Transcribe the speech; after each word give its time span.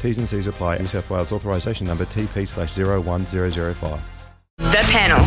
T's 0.00 0.18
and 0.18 0.28
C's 0.28 0.46
apply. 0.46 0.78
New 0.78 0.86
South 0.86 1.08
Wales 1.10 1.32
authorisation 1.32 1.86
number 1.86 2.04
TP 2.04 2.46
slash 2.46 2.76
01005. 2.76 4.00
The 4.58 4.88
panel. 4.90 5.20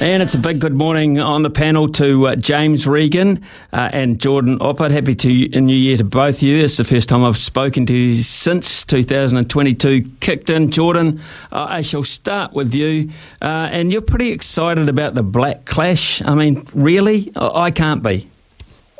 And 0.00 0.22
it's 0.22 0.34
a 0.34 0.38
big 0.38 0.60
good 0.60 0.74
morning 0.74 1.18
on 1.18 1.42
the 1.42 1.50
panel 1.50 1.88
to 1.90 2.28
uh, 2.28 2.36
James 2.36 2.86
Regan 2.86 3.42
uh, 3.72 3.90
and 3.92 4.20
Jordan 4.20 4.58
Oppert. 4.60 4.90
Happy 4.90 5.14
to 5.16 5.60
New 5.60 5.74
Year 5.74 5.96
to 5.96 6.04
both 6.04 6.36
of 6.36 6.42
you. 6.42 6.62
It's 6.62 6.76
the 6.76 6.84
first 6.84 7.08
time 7.08 7.24
I've 7.24 7.36
spoken 7.36 7.84
to 7.86 7.94
you 7.94 8.14
since 8.22 8.84
2022 8.84 10.02
kicked 10.20 10.50
in. 10.50 10.70
Jordan, 10.70 11.20
uh, 11.50 11.66
I 11.68 11.80
shall 11.80 12.04
start 12.04 12.52
with 12.52 12.74
you. 12.74 13.10
Uh, 13.42 13.68
and 13.72 13.90
you're 13.90 14.02
pretty 14.02 14.30
excited 14.30 14.88
about 14.88 15.14
the 15.14 15.24
Black 15.24 15.64
Clash. 15.64 16.22
I 16.22 16.34
mean, 16.34 16.64
really? 16.74 17.32
I, 17.34 17.62
I 17.64 17.70
can't 17.70 18.02
be. 18.02 18.28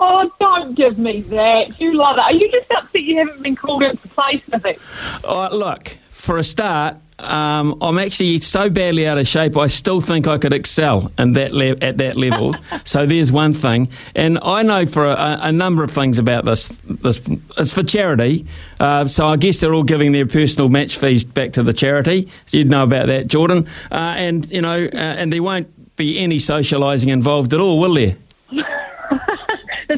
Oh, 0.01 0.31
don't 0.39 0.75
give 0.75 0.99
me 0.99 1.23
that. 1.23 1.81
You 1.81 1.95
love 1.95 2.19
it. 2.19 2.21
Are 2.21 2.37
you 2.37 2.51
just 2.51 2.71
upset 2.71 3.03
you 3.03 3.19
haven't 3.19 3.43
been 3.43 3.57
called 3.57 3.83
into 3.83 4.07
play 4.09 4.43
for 4.49 4.67
it? 4.67 4.81
Uh, 5.25 5.49
look, 5.51 5.97
for 6.09 6.39
a 6.39 6.45
start, 6.45 6.97
um, 7.19 7.77
I'm 7.81 7.99
actually 7.99 8.39
so 8.39 8.71
badly 8.71 9.07
out 9.07 9.19
of 9.19 9.27
shape. 9.27 9.57
I 9.57 9.67
still 9.67 10.01
think 10.01 10.29
I 10.29 10.39
could 10.39 10.53
excel 10.53 11.11
in 11.19 11.33
that 11.33 11.53
le- 11.53 11.77
at 11.83 11.99
that 11.99 12.17
level. 12.17 12.55
so 12.85 13.07
there's 13.07 13.33
one 13.33 13.53
thing, 13.53 13.89
and 14.15 14.39
I 14.41 14.63
know 14.63 14.87
for 14.87 15.05
a, 15.05 15.39
a 15.43 15.53
number 15.53 15.83
of 15.83 15.91
things 15.91 16.19
about 16.19 16.45
this. 16.45 16.69
This 16.85 17.21
it's 17.57 17.75
for 17.75 17.83
charity, 17.83 18.47
uh, 18.79 19.07
so 19.07 19.27
I 19.27 19.37
guess 19.37 19.61
they're 19.61 19.75
all 19.75 19.83
giving 19.83 20.13
their 20.13 20.27
personal 20.27 20.69
match 20.69 20.97
fees 20.97 21.25
back 21.25 21.53
to 21.55 21.65
the 21.65 21.73
charity. 21.73 22.29
You'd 22.51 22.71
know 22.71 22.85
about 22.85 23.09
that, 23.09 23.27
Jordan. 23.27 23.67
Uh, 23.91 24.15
and 24.17 24.49
you 24.51 24.63
know, 24.63 24.85
uh, 24.85 24.97
and 24.97 25.33
there 25.33 25.43
won't 25.43 25.97
be 25.97 26.21
any 26.21 26.39
socialising 26.39 27.09
involved 27.09 27.53
at 27.53 27.59
all, 27.59 27.81
will 27.81 27.95
there? 27.95 28.17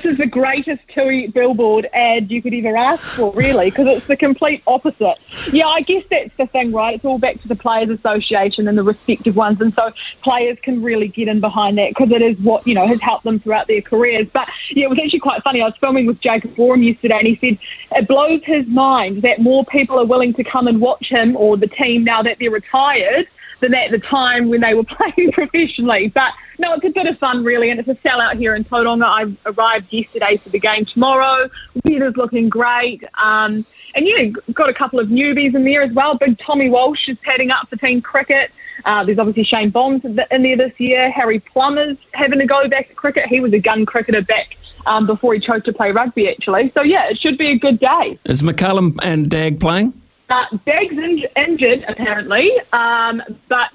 This 0.00 0.12
is 0.12 0.18
the 0.18 0.26
greatest 0.26 0.80
TUI 0.88 1.26
billboard 1.26 1.86
ad 1.92 2.30
you 2.30 2.40
could 2.40 2.54
ever 2.54 2.74
ask 2.74 3.02
for, 3.02 3.32
really, 3.32 3.68
because 3.68 3.86
it's 3.86 4.06
the 4.06 4.16
complete 4.16 4.62
opposite. 4.66 5.18
Yeah, 5.52 5.66
I 5.66 5.82
guess 5.82 6.04
that's 6.10 6.34
the 6.38 6.46
thing, 6.46 6.72
right? 6.72 6.94
It's 6.94 7.04
all 7.04 7.18
back 7.18 7.38
to 7.42 7.48
the 7.48 7.54
Players 7.54 7.90
Association 7.90 8.66
and 8.66 8.78
the 8.78 8.82
respective 8.82 9.36
ones, 9.36 9.60
and 9.60 9.74
so 9.74 9.92
players 10.22 10.56
can 10.62 10.82
really 10.82 11.08
get 11.08 11.28
in 11.28 11.38
behind 11.38 11.76
that 11.76 11.90
because 11.90 12.10
it 12.12 12.22
is 12.22 12.38
what, 12.38 12.66
you 12.66 12.74
know, 12.74 12.86
has 12.86 12.98
helped 13.02 13.24
them 13.24 13.40
throughout 13.40 13.68
their 13.68 13.82
careers. 13.82 14.26
But 14.32 14.48
yeah, 14.70 14.86
it 14.86 14.88
was 14.88 14.98
actually 14.98 15.20
quite 15.20 15.42
funny. 15.42 15.60
I 15.60 15.66
was 15.66 15.76
filming 15.78 16.06
with 16.06 16.18
Jacob 16.20 16.58
Oram 16.58 16.82
yesterday, 16.82 17.18
and 17.18 17.26
he 17.26 17.36
said 17.36 17.58
it 17.98 18.08
blows 18.08 18.42
his 18.44 18.66
mind 18.68 19.20
that 19.20 19.40
more 19.40 19.66
people 19.66 19.98
are 19.98 20.06
willing 20.06 20.32
to 20.34 20.44
come 20.44 20.66
and 20.66 20.80
watch 20.80 21.10
him 21.10 21.36
or 21.36 21.58
the 21.58 21.68
team 21.68 22.04
now 22.04 22.22
that 22.22 22.38
they're 22.38 22.50
retired 22.50 23.28
than 23.60 23.74
at 23.74 23.90
the 23.90 23.98
time 23.98 24.48
when 24.48 24.60
they 24.60 24.74
were 24.74 24.84
playing 24.88 25.32
professionally. 25.32 26.10
But 26.14 26.32
no, 26.58 26.74
it's 26.74 26.84
a 26.84 26.90
bit 26.90 27.06
of 27.06 27.18
fun, 27.18 27.44
really, 27.44 27.70
and 27.70 27.80
it's 27.80 27.88
a 27.88 27.94
sellout 28.06 28.36
here 28.36 28.54
in 28.54 28.64
Tauranga. 28.64 29.04
I 29.04 29.50
arrived 29.50 29.86
yesterday 29.90 30.40
for 30.42 30.50
the 30.50 30.60
game 30.60 30.84
tomorrow. 30.84 31.48
Weather's 31.84 32.16
looking 32.16 32.48
great. 32.48 33.02
Um, 33.18 33.64
and 33.94 34.06
yeah, 34.06 34.30
got 34.52 34.68
a 34.68 34.74
couple 34.74 35.00
of 35.00 35.08
newbies 35.08 35.54
in 35.54 35.64
there 35.64 35.82
as 35.82 35.92
well. 35.92 36.16
Big 36.16 36.38
Tommy 36.38 36.70
Walsh 36.70 37.08
is 37.08 37.16
padding 37.22 37.50
up 37.50 37.68
for 37.68 37.76
team 37.76 38.00
cricket. 38.00 38.50
Uh, 38.84 39.04
there's 39.04 39.18
obviously 39.18 39.44
Shane 39.44 39.70
Bond's 39.70 40.04
in 40.04 40.16
there 40.16 40.56
this 40.56 40.72
year. 40.78 41.10
Harry 41.10 41.40
Plummer's 41.40 41.98
having 42.12 42.40
a 42.40 42.46
go 42.46 42.68
back 42.68 42.88
to 42.88 42.94
cricket. 42.94 43.26
He 43.26 43.40
was 43.40 43.52
a 43.52 43.58
gun 43.58 43.84
cricketer 43.84 44.22
back 44.22 44.56
um, 44.86 45.06
before 45.06 45.34
he 45.34 45.40
chose 45.40 45.62
to 45.64 45.72
play 45.72 45.92
rugby, 45.92 46.28
actually. 46.28 46.72
So 46.74 46.82
yeah, 46.82 47.08
it 47.08 47.18
should 47.18 47.36
be 47.36 47.50
a 47.50 47.58
good 47.58 47.78
day. 47.78 48.18
Is 48.24 48.42
McCullum 48.42 48.98
and 49.02 49.28
Dag 49.28 49.60
playing? 49.60 49.92
Uh, 50.30 50.46
Dag's 50.64 50.92
in- 50.92 51.26
injured 51.36 51.84
apparently, 51.88 52.52
um, 52.72 53.20
but 53.48 53.70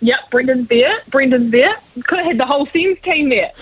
yep, 0.00 0.18
Brendan's 0.30 0.68
there. 0.68 0.98
Brendan's 1.10 1.50
there. 1.50 1.76
Could 2.04 2.18
have 2.18 2.26
had 2.26 2.38
the 2.38 2.44
whole 2.44 2.66
Sims 2.66 2.98
team 3.02 3.30
there. 3.30 3.52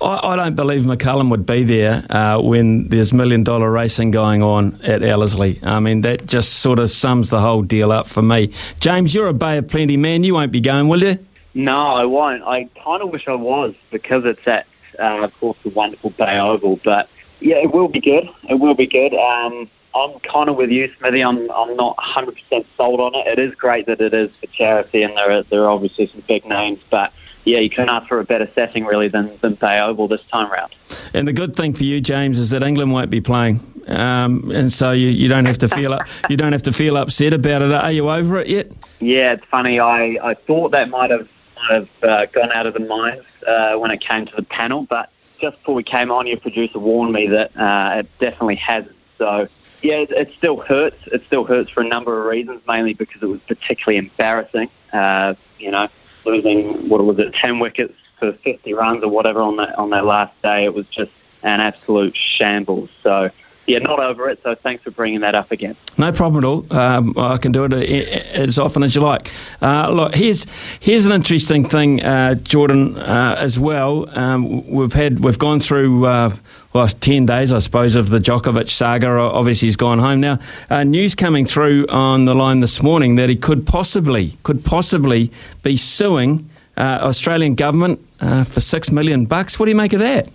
I, 0.00 0.20
I 0.32 0.36
don't 0.36 0.56
believe 0.56 0.82
McCullum 0.82 1.30
would 1.30 1.46
be 1.46 1.62
there 1.62 2.04
uh, 2.10 2.40
when 2.40 2.88
there's 2.88 3.12
million 3.12 3.44
dollar 3.44 3.70
racing 3.70 4.10
going 4.10 4.42
on 4.42 4.80
at 4.82 5.02
Ellerslie. 5.02 5.60
I 5.62 5.78
mean, 5.78 6.00
that 6.00 6.26
just 6.26 6.54
sort 6.54 6.80
of 6.80 6.90
sums 6.90 7.30
the 7.30 7.40
whole 7.40 7.62
deal 7.62 7.92
up 7.92 8.06
for 8.06 8.22
me. 8.22 8.52
James, 8.80 9.14
you're 9.14 9.28
a 9.28 9.34
Bay 9.34 9.58
of 9.58 9.68
Plenty 9.68 9.96
man. 9.96 10.24
You 10.24 10.34
won't 10.34 10.50
be 10.52 10.60
going, 10.60 10.88
will 10.88 11.02
you? 11.02 11.24
No, 11.54 11.76
I 11.76 12.04
won't. 12.04 12.42
I 12.42 12.64
kind 12.82 13.02
of 13.02 13.10
wish 13.10 13.28
I 13.28 13.34
was 13.34 13.74
because 13.90 14.24
it's 14.24 14.46
at, 14.46 14.66
uh, 14.98 15.22
of 15.22 15.38
course, 15.38 15.58
the 15.62 15.70
wonderful 15.70 16.10
Bay 16.10 16.38
Oval. 16.40 16.80
But 16.82 17.08
yeah, 17.40 17.56
it 17.56 17.72
will 17.72 17.88
be 17.88 18.00
good. 18.00 18.28
It 18.48 18.54
will 18.54 18.74
be 18.74 18.86
good. 18.86 19.14
Um, 19.14 19.70
I'm 19.94 20.18
kind 20.20 20.48
of 20.48 20.56
with 20.56 20.70
you, 20.70 20.90
Smithy. 20.98 21.22
I'm 21.22 21.50
I'm 21.50 21.76
not 21.76 21.96
100% 21.96 22.64
sold 22.76 23.00
on 23.00 23.14
it. 23.14 23.26
It 23.26 23.38
is 23.38 23.54
great 23.54 23.86
that 23.86 24.00
it 24.00 24.14
is 24.14 24.30
for 24.40 24.46
charity, 24.46 25.02
and 25.02 25.16
there 25.16 25.30
are 25.30 25.42
there 25.44 25.62
are 25.64 25.70
obviously 25.70 26.06
some 26.06 26.22
big 26.26 26.44
names, 26.46 26.80
but 26.90 27.12
yeah, 27.44 27.58
you 27.58 27.68
couldn't 27.68 27.90
ask 27.90 28.08
for 28.08 28.20
a 28.20 28.24
better 28.24 28.48
setting 28.54 28.84
really 28.84 29.08
than 29.08 29.38
than 29.42 29.54
Bay 29.54 29.80
Oval 29.80 30.08
this 30.08 30.22
time 30.30 30.50
round. 30.50 30.74
And 31.12 31.28
the 31.28 31.32
good 31.32 31.54
thing 31.54 31.74
for 31.74 31.84
you, 31.84 32.00
James, 32.00 32.38
is 32.38 32.50
that 32.50 32.62
England 32.62 32.92
won't 32.92 33.10
be 33.10 33.20
playing, 33.20 33.60
um, 33.86 34.50
and 34.50 34.72
so 34.72 34.92
you, 34.92 35.08
you 35.08 35.28
don't 35.28 35.44
have 35.44 35.58
to 35.58 35.68
feel 35.68 35.92
up, 35.92 36.06
you 36.30 36.36
don't 36.36 36.52
have 36.52 36.62
to 36.62 36.72
feel 36.72 36.96
upset 36.96 37.34
about 37.34 37.62
it. 37.62 37.72
Are 37.72 37.92
you 37.92 38.08
over 38.08 38.40
it 38.40 38.48
yet? 38.48 38.72
Yeah, 39.00 39.32
it's 39.32 39.44
funny. 39.46 39.78
I, 39.78 40.18
I 40.22 40.34
thought 40.34 40.70
that 40.70 40.88
might 40.88 41.10
have 41.10 41.28
might 41.56 41.74
have 41.74 41.88
uh, 42.02 42.26
gone 42.26 42.50
out 42.52 42.66
of 42.66 42.74
the 42.74 42.80
minds 42.80 43.24
uh, 43.46 43.76
when 43.76 43.90
it 43.90 44.00
came 44.00 44.26
to 44.26 44.36
the 44.36 44.42
panel, 44.44 44.86
but 44.88 45.10
just 45.40 45.58
before 45.58 45.74
we 45.74 45.82
came 45.82 46.10
on, 46.10 46.26
your 46.26 46.38
producer 46.38 46.78
warned 46.78 47.12
me 47.12 47.26
that 47.26 47.54
uh, 47.56 47.98
it 47.98 48.08
definitely 48.20 48.56
hasn't. 48.56 48.96
So 49.18 49.48
yeah, 49.82 50.04
it, 50.08 50.32
still 50.36 50.60
hurts. 50.60 50.96
It 51.06 51.22
still 51.26 51.44
hurts 51.44 51.70
for 51.70 51.82
a 51.82 51.86
number 51.86 52.20
of 52.20 52.26
reasons, 52.26 52.62
mainly 52.66 52.94
because 52.94 53.22
it 53.22 53.26
was 53.26 53.40
particularly 53.46 53.98
embarrassing. 53.98 54.70
Uh, 54.92 55.34
you 55.58 55.70
know, 55.70 55.88
losing 56.24 56.88
what 56.88 57.04
was 57.04 57.18
it, 57.18 57.34
ten 57.34 57.58
wickets 57.58 57.94
for 58.18 58.32
50 58.44 58.72
runs 58.74 59.02
or 59.02 59.08
whatever 59.08 59.40
on 59.40 59.56
that 59.56 59.76
on 59.76 59.90
that 59.90 60.04
last 60.04 60.40
day. 60.42 60.64
It 60.64 60.74
was 60.74 60.86
just 60.86 61.10
an 61.42 61.60
absolute 61.60 62.16
shambles. 62.16 62.90
So 63.02 63.30
yeah, 63.66 63.78
not 63.78 64.00
over 64.00 64.28
it. 64.28 64.40
So 64.42 64.54
thanks 64.54 64.82
for 64.82 64.90
bringing 64.90 65.20
that 65.20 65.34
up 65.34 65.52
again. 65.52 65.76
No 65.96 66.10
problem 66.12 66.42
at 66.42 66.46
all. 66.46 66.66
Um, 66.76 67.16
I 67.16 67.36
can 67.36 67.52
do 67.52 67.64
it 67.64 67.72
as 67.72 68.58
often 68.58 68.82
as 68.82 68.94
you 68.94 69.02
like. 69.02 69.30
Uh, 69.60 69.90
look, 69.90 70.14
here's 70.16 70.46
here's 70.80 71.06
an 71.06 71.12
interesting 71.12 71.68
thing, 71.68 72.02
uh, 72.02 72.34
Jordan, 72.34 72.98
uh, 72.98 73.36
as 73.38 73.60
well. 73.60 74.08
Um, 74.18 74.66
we've 74.68 74.92
had 74.92 75.20
we've 75.20 75.38
gone 75.38 75.60
through 75.60 76.06
uh, 76.06 76.34
well 76.72 76.88
ten 76.88 77.26
days, 77.26 77.52
I 77.52 77.58
suppose, 77.58 77.94
of 77.94 78.08
the 78.08 78.18
Djokovic 78.18 78.68
saga. 78.68 79.08
Obviously, 79.08 79.68
he's 79.68 79.76
gone 79.76 80.00
home 80.00 80.20
now. 80.20 80.38
Uh, 80.68 80.82
news 80.82 81.14
coming 81.14 81.46
through 81.46 81.86
on 81.88 82.24
the 82.24 82.34
line 82.34 82.60
this 82.60 82.82
morning 82.82 83.14
that 83.14 83.28
he 83.28 83.36
could 83.36 83.64
possibly 83.64 84.36
could 84.42 84.64
possibly 84.64 85.30
be 85.62 85.76
suing 85.76 86.50
uh, 86.76 86.98
Australian 87.02 87.54
government 87.54 88.00
for 88.18 88.60
six 88.60 88.90
million 88.90 89.26
bucks. 89.26 89.58
What 89.58 89.66
do 89.66 89.70
you 89.70 89.76
make 89.76 89.92
of 89.92 90.00
that? 90.00 90.28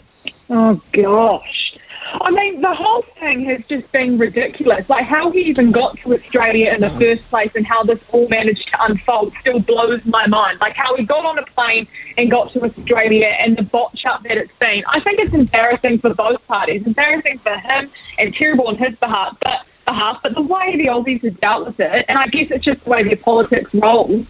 Oh 0.50 0.82
gosh. 0.94 1.78
I 2.14 2.32
mean, 2.32 2.62
the 2.62 2.74
whole 2.74 3.04
thing 3.20 3.46
has 3.46 3.62
just 3.68 3.92
been 3.92 4.18
ridiculous. 4.18 4.88
Like, 4.90 5.06
how 5.06 5.30
he 5.32 5.42
even 5.42 5.72
got 5.72 5.98
to 6.00 6.14
Australia 6.14 6.72
in 6.74 6.82
the 6.82 6.90
first 6.92 7.24
place 7.30 7.52
and 7.56 7.66
how 7.66 7.84
this 7.84 8.00
all 8.10 8.28
managed 8.30 8.68
to 8.70 8.84
unfold 8.86 9.34
still 9.42 9.60
blows 9.60 10.02
my 10.06 10.26
mind. 10.28 10.60
Like, 10.60 10.76
how 10.76 10.96
he 10.96 11.06
got 11.06 11.26
on 11.26 11.38
a 11.38 11.46
plane 11.46 11.88
and 12.18 12.32
got 12.32 12.52
to 12.54 12.64
Australia 12.64 13.28
and 13.28 13.58
the 13.58 13.64
botch 13.64 14.06
up 14.06 14.24
that 14.24 14.38
it's 14.38 14.54
been. 14.60 14.84
I 14.88 15.02
think 15.02 15.20
it's 15.20 15.34
embarrassing 15.34 16.00
for 16.00 16.14
both 16.14 16.46
parties. 16.48 16.86
Embarrassing 16.86 17.40
for 17.40 17.56
him 17.56 17.92
and 18.18 18.34
terrible 18.34 18.68
on 18.68 18.78
his 18.78 18.96
behalf. 18.96 19.38
But 19.42 19.66
behalf, 19.86 20.20
but 20.24 20.36
the 20.36 20.42
way 20.42 20.78
the 20.78 20.88
Aussies 20.88 21.24
have 21.24 21.40
dealt 21.40 21.68
with 21.68 21.80
it, 21.80 22.06
and 22.08 22.18
I 22.18 22.28
guess 22.28 22.48
it's 22.52 22.64
just 22.64 22.84
the 22.84 22.90
way 22.90 23.04
their 23.04 23.18
politics 23.18 23.72
rolls. 23.74 24.26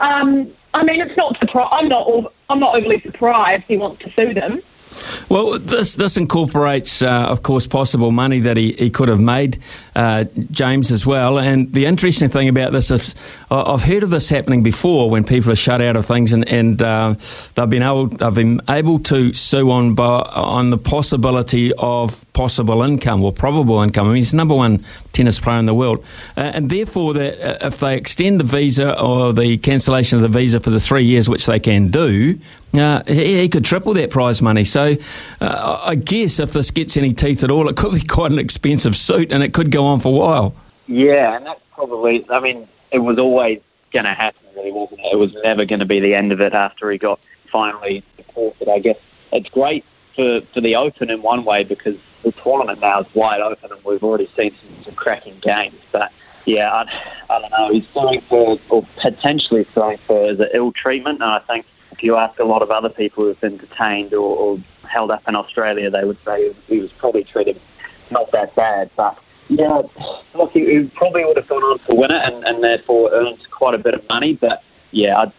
Um, 0.00 0.52
I 0.72 0.82
mean, 0.84 1.00
it's 1.00 1.16
not 1.16 1.34
surpri- 1.34 1.68
I'm 1.70 1.88
not. 1.88 2.32
I'm 2.48 2.60
not 2.60 2.76
overly 2.76 3.00
surprised 3.00 3.64
he 3.68 3.76
wants 3.76 4.04
to 4.04 4.12
sue 4.12 4.34
them. 4.34 4.60
Well, 5.28 5.58
this 5.58 5.94
this 5.94 6.16
incorporates, 6.16 7.02
uh, 7.02 7.08
of 7.08 7.42
course, 7.42 7.66
possible 7.66 8.10
money 8.10 8.40
that 8.40 8.56
he, 8.56 8.72
he 8.72 8.90
could 8.90 9.08
have 9.08 9.20
made, 9.20 9.58
uh, 9.94 10.24
James, 10.50 10.92
as 10.92 11.06
well. 11.06 11.38
And 11.38 11.72
the 11.72 11.86
interesting 11.86 12.28
thing 12.28 12.48
about 12.48 12.72
this 12.72 12.90
is, 12.90 13.14
I've 13.50 13.82
heard 13.82 14.02
of 14.02 14.10
this 14.10 14.28
happening 14.30 14.62
before 14.62 15.10
when 15.10 15.24
people 15.24 15.52
are 15.52 15.56
shut 15.56 15.80
out 15.80 15.96
of 15.96 16.06
things, 16.06 16.32
and, 16.32 16.48
and 16.48 16.80
uh, 16.82 17.14
they've 17.54 17.68
been 17.70 17.82
able 17.82 18.08
they've 18.08 18.34
been 18.34 18.60
able 18.68 18.98
to 19.00 19.32
sue 19.34 19.70
on 19.70 19.98
on 19.98 20.70
the 20.70 20.78
possibility 20.78 21.72
of 21.74 22.24
possible 22.32 22.82
income 22.82 23.22
or 23.22 23.32
probable 23.32 23.80
income. 23.82 24.06
I 24.06 24.08
mean, 24.10 24.16
he's 24.16 24.30
the 24.30 24.36
number 24.36 24.54
one 24.54 24.84
tennis 25.12 25.40
player 25.40 25.58
in 25.58 25.66
the 25.66 25.74
world, 25.74 26.04
uh, 26.36 26.40
and 26.40 26.70
therefore, 26.70 27.14
that 27.14 27.40
uh, 27.40 27.66
if 27.66 27.78
they 27.78 27.96
extend 27.96 28.40
the 28.40 28.44
visa 28.44 28.98
or 29.00 29.32
the 29.32 29.58
cancellation 29.58 30.16
of 30.16 30.22
the 30.22 30.38
visa 30.38 30.60
for 30.60 30.70
the 30.70 30.80
three 30.80 31.04
years, 31.04 31.28
which 31.28 31.46
they 31.46 31.60
can 31.60 31.90
do, 31.90 32.38
uh, 32.78 33.02
he, 33.06 33.40
he, 33.40 33.48
could 33.48 33.64
triple 33.64 33.94
that 33.94 34.10
prize 34.10 34.40
money. 34.42 34.64
So 34.64 34.96
uh, 35.40 35.80
I 35.82 35.94
guess 35.94 36.38
if 36.38 36.52
this 36.52 36.70
gets 36.70 36.96
any 36.96 37.12
teeth 37.12 37.44
at 37.44 37.50
all, 37.50 37.68
it 37.68 37.76
could 37.76 37.94
be 37.94 38.00
quite 38.06 38.32
an 38.32 38.38
expensive 38.38 38.96
suit 38.96 39.32
and 39.32 39.42
it 39.42 39.52
could 39.52 39.70
go 39.70 39.86
on 39.86 40.00
for 40.00 40.08
a 40.08 40.16
while. 40.16 40.54
Yeah, 40.86 41.36
and 41.36 41.46
that's 41.46 41.62
probably, 41.72 42.26
I 42.30 42.40
mean, 42.40 42.68
it 42.90 42.98
was 42.98 43.18
always 43.18 43.60
going 43.92 44.04
to 44.04 44.14
happen, 44.14 44.40
really, 44.54 44.72
wasn't 44.72 45.00
it? 45.00 45.12
It 45.12 45.16
was 45.16 45.34
never 45.42 45.64
going 45.64 45.80
to 45.80 45.86
be 45.86 46.00
the 46.00 46.14
end 46.14 46.32
of 46.32 46.40
it 46.40 46.54
after 46.54 46.90
he 46.90 46.98
got 46.98 47.20
finally 47.50 48.04
deported. 48.16 48.68
I 48.68 48.78
guess 48.80 48.98
it's 49.32 49.48
great 49.48 49.84
for, 50.14 50.40
for 50.52 50.60
the 50.60 50.76
Open 50.76 51.10
in 51.10 51.22
one 51.22 51.44
way 51.44 51.64
because 51.64 51.96
the 52.22 52.32
tournament 52.32 52.80
now 52.80 53.00
is 53.00 53.06
wide 53.14 53.40
open 53.40 53.70
and 53.70 53.84
we've 53.84 54.02
already 54.02 54.28
seen 54.36 54.54
some, 54.60 54.84
some 54.84 54.94
cracking 54.94 55.38
games. 55.40 55.78
But 55.92 56.10
yeah, 56.46 56.70
I, 56.70 56.90
I 57.30 57.40
don't 57.40 57.50
know. 57.50 57.72
He's 57.72 57.86
suing 57.88 58.22
for, 58.28 58.58
or 58.70 58.86
potentially 59.00 59.66
suing 59.74 59.98
for, 60.06 60.28
an 60.28 60.42
ill 60.52 60.72
treatment, 60.72 61.22
and 61.22 61.30
I 61.30 61.40
think 61.40 61.66
if 61.94 62.02
you 62.02 62.16
ask 62.16 62.40
a 62.40 62.44
lot 62.44 62.60
of 62.60 62.70
other 62.72 62.88
people 62.88 63.22
who've 63.24 63.40
been 63.40 63.56
detained 63.56 64.12
or, 64.12 64.36
or 64.36 64.58
held 64.82 65.12
up 65.12 65.22
in 65.28 65.36
Australia, 65.36 65.90
they 65.90 66.04
would 66.04 66.18
say 66.24 66.52
he 66.66 66.80
was 66.80 66.92
probably 66.92 67.22
treated 67.22 67.60
not 68.10 68.32
that 68.32 68.54
bad. 68.56 68.90
But 68.96 69.16
yeah, 69.48 69.82
look, 70.34 70.50
he, 70.50 70.66
he 70.66 70.88
probably 70.88 71.24
would 71.24 71.36
have 71.36 71.46
gone 71.46 71.62
on 71.62 71.78
to 71.78 71.94
win 71.94 72.10
it 72.10 72.22
and, 72.22 72.44
and 72.44 72.64
therefore 72.64 73.10
earned 73.12 73.48
quite 73.50 73.74
a 73.74 73.78
bit 73.78 73.94
of 73.94 74.06
money. 74.08 74.34
But 74.34 74.64
yeah, 74.90 75.16
I, 75.16 75.32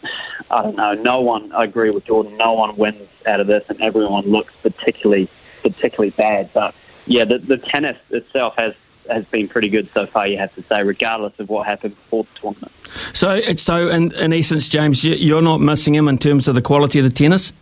I 0.49 0.63
don't 0.63 0.77
know. 0.77 0.93
No 0.93 1.19
one, 1.19 1.51
I 1.51 1.65
agree 1.65 1.89
with 1.91 2.05
Jordan. 2.05 2.37
No 2.37 2.53
one 2.53 2.77
wins 2.77 3.09
out 3.25 3.41
of 3.41 3.47
this, 3.47 3.65
and 3.67 3.81
everyone 3.81 4.25
looks 4.25 4.53
particularly 4.63 5.29
particularly 5.61 6.11
bad. 6.11 6.49
But 6.53 6.73
yeah, 7.05 7.25
the, 7.25 7.39
the 7.39 7.57
tennis 7.57 7.97
itself 8.11 8.55
has 8.55 8.75
has 9.09 9.25
been 9.25 9.47
pretty 9.47 9.69
good 9.69 9.89
so 9.93 10.05
far. 10.07 10.27
You 10.27 10.37
have 10.37 10.53
to 10.55 10.63
say, 10.63 10.83
regardless 10.83 11.33
of 11.39 11.49
what 11.49 11.65
happened 11.65 11.95
before 11.95 12.23
the 12.23 12.39
tournament. 12.39 12.71
So, 13.13 13.41
so 13.55 13.89
in, 13.89 14.13
in 14.15 14.33
essence, 14.33 14.69
James, 14.69 15.03
you're 15.03 15.41
not 15.41 15.61
missing 15.61 15.95
him 15.95 16.07
in 16.07 16.17
terms 16.17 16.47
of 16.47 16.55
the 16.55 16.61
quality 16.61 16.99
of 16.99 17.05
the 17.05 17.11
tennis. 17.11 17.53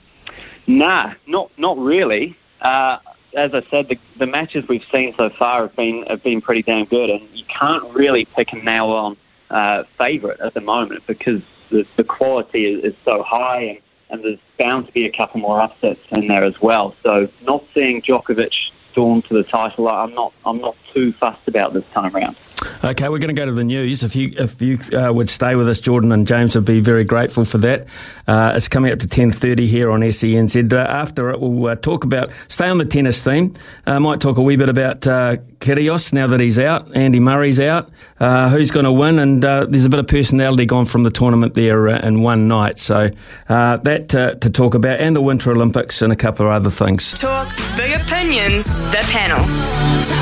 Nah, 0.68 1.14
not 1.28 1.52
not 1.58 1.78
really. 1.78 2.38
Uh, 2.62 3.00
as 3.36 3.54
I 3.54 3.64
said, 3.70 3.90
the, 3.90 3.98
the 4.18 4.28
matches 4.28 4.68
we've 4.68 4.86
seen 4.92 5.14
so 5.18 5.30
far 5.30 5.62
have 5.62 5.76
been 5.76 6.06
have 6.08 6.24
been 6.24 6.42
pretty 6.42 6.64
damn 6.64 6.86
good, 6.86 7.10
and 7.10 7.28
you 7.34 7.44
can't 7.46 7.84
really 7.94 8.26
pick 8.26 8.54
a 8.54 8.58
nail 8.58 8.86
on 8.86 9.18
uh, 9.50 9.84
favourite 9.98 10.40
at 10.40 10.54
the 10.54 10.62
moment 10.62 11.06
because 11.08 11.42
the, 11.70 11.86
the 11.98 12.04
quality 12.04 12.66
is, 12.66 12.94
is 12.94 12.96
so 13.04 13.24
high, 13.24 13.62
and, 13.62 13.80
and 14.10 14.24
there's 14.24 14.40
bound 14.60 14.88
to 14.88 14.94
be 14.94 15.06
a 15.06 15.12
couple 15.12 15.42
more 15.42 15.60
upsets 15.60 16.00
in 16.12 16.28
there 16.28 16.44
as 16.44 16.60
well. 16.62 16.96
So, 17.04 17.28
not 17.42 17.66
seeing 17.74 18.02
Djokovic 18.02 18.54
storm 18.94 19.24
to 19.24 19.34
the 19.34 19.44
title, 19.44 19.90
I'm 19.90 20.14
not 20.14 20.34
I'm 20.46 20.60
not 20.60 20.78
too 20.94 21.12
fussed 21.14 21.48
about 21.48 21.74
this 21.74 21.84
time 21.94 22.16
around. 22.16 22.38
Okay, 22.84 23.10
we're 23.10 23.20
going 23.20 23.34
to 23.36 23.40
go 23.40 23.46
to 23.46 23.52
the 23.52 23.64
news. 23.64 24.04
If 24.04 24.16
you 24.16 24.32
if 24.38 24.62
you 24.62 24.80
uh, 24.98 25.12
would 25.14 25.30
stay 25.30 25.56
with 25.56 25.68
us, 25.68 25.80
Jordan 25.80 26.12
and 26.12 26.28
James 26.28 26.56
would 26.56 26.66
be 26.66 26.80
very 26.80 27.04
grateful 27.04 27.46
for 27.46 27.58
that. 27.60 27.88
Uh, 28.28 28.54
it's 28.56 28.68
coming 28.68 28.92
up 28.92 29.00
to 29.00 29.08
ten 29.08 29.32
thirty 29.32 29.68
here 29.68 29.92
on 29.92 30.02
SENZ. 30.02 30.72
Uh, 30.72 30.78
after 30.78 31.30
it, 31.30 31.40
we'll 31.40 31.68
uh, 31.72 31.76
talk 31.76 32.04
about 32.04 32.32
stay 32.48 32.68
on 32.68 32.78
the 32.78 32.86
tennis 32.86 33.24
theme. 33.24 33.54
Uh, 33.86 34.00
might 34.00 34.22
talk 34.22 34.38
a 34.38 34.42
wee 34.42 34.56
bit 34.56 34.70
about 34.70 35.06
uh, 35.08 35.38
Kyrgios 35.60 36.14
now 36.14 36.28
that 36.28 36.40
he's 36.40 36.60
out. 36.60 36.96
Andy 36.96 37.20
Murray's 37.20 37.60
out. 37.60 37.90
Uh, 38.20 38.50
who's 38.50 38.72
going 38.72 38.86
to 38.86 38.92
win? 38.92 39.20
And 39.20 39.44
there's 39.44 39.86
a 39.86 39.90
bit 39.90 40.00
of 40.00 40.08
personality 40.08 40.66
gone 40.66 40.86
from 40.86 41.04
the 41.04 41.12
tournament 41.12 41.54
there 41.54 41.88
in 41.88 42.22
one 42.22 42.48
night. 42.48 42.80
So 42.80 43.10
that 43.48 44.10
to 44.10 44.50
talk 44.50 44.76
about, 44.76 45.00
and 45.00 45.16
the 45.16 45.22
Winter 45.22 45.52
Olympics 45.52 46.02
and 46.02 46.12
a 46.12 46.16
couple 46.16 46.46
of 46.46 46.52
other 46.52 46.70
things. 46.70 47.14
Talk 47.20 47.48
big 47.76 48.00
opinions. 48.00 48.68
The 48.92 49.04
panel. 49.12 50.13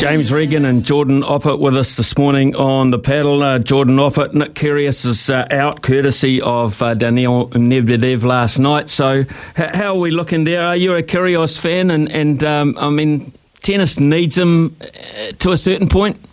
James 0.00 0.32
Regan 0.32 0.64
and 0.64 0.84
Jordan 0.84 1.22
Offit 1.22 1.58
with 1.58 1.76
us 1.76 1.96
this 1.96 2.16
morning 2.16 2.54
on 2.54 2.90
the 2.90 2.98
paddle. 2.98 3.42
Uh, 3.42 3.58
Jordan 3.58 3.96
Offit, 3.96 4.32
Nick 4.32 4.54
Kyrgios 4.54 5.04
is 5.04 5.28
uh, 5.28 5.46
out 5.50 5.82
courtesy 5.82 6.40
of 6.40 6.80
uh, 6.80 6.94
Daniil 6.94 7.48
Medvedev 7.50 8.22
last 8.22 8.58
night. 8.60 8.90
So, 8.90 9.20
h- 9.20 9.26
how 9.56 9.94
are 9.96 9.98
we 9.98 10.10
looking 10.12 10.44
there? 10.44 10.64
Are 10.64 10.76
you 10.76 10.94
a 10.94 11.02
Kyrgios 11.02 11.60
fan? 11.60 11.90
And, 11.90 12.10
and 12.12 12.44
um, 12.44 12.76
I 12.78 12.90
mean, 12.90 13.32
tennis 13.60 13.98
needs 13.98 14.38
him 14.38 14.76
uh, 14.80 15.32
to 15.40 15.50
a 15.50 15.56
certain 15.56 15.88
point. 15.88 16.24